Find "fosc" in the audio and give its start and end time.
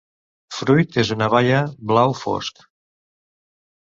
2.21-2.65